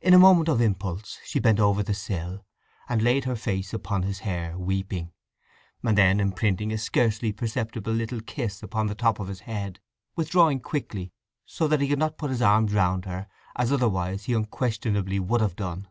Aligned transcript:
In 0.00 0.14
a 0.14 0.20
moment 0.20 0.48
of 0.48 0.60
impulse 0.60 1.18
she 1.24 1.40
bent 1.40 1.58
over 1.58 1.82
the 1.82 1.94
sill, 1.94 2.44
and 2.88 3.02
laid 3.02 3.24
her 3.24 3.34
face 3.34 3.74
upon 3.74 4.04
his 4.04 4.20
hair, 4.20 4.56
weeping, 4.56 5.10
and 5.82 5.98
then 5.98 6.20
imprinting 6.20 6.70
a 6.70 6.78
scarcely 6.78 7.32
perceptible 7.32 7.92
little 7.92 8.20
kiss 8.20 8.62
upon 8.62 8.86
the 8.86 8.94
top 8.94 9.18
of 9.18 9.26
his 9.26 9.40
head, 9.40 9.80
withdrawing 10.14 10.60
quickly, 10.60 11.12
so 11.44 11.66
that 11.66 11.80
he 11.80 11.88
could 11.88 11.98
not 11.98 12.18
put 12.18 12.30
his 12.30 12.40
arms 12.40 12.72
round 12.72 13.04
her, 13.04 13.26
as 13.56 13.72
otherwise 13.72 14.26
he 14.26 14.32
unquestionably 14.32 15.18
would 15.18 15.40
have 15.40 15.56
done. 15.56 15.88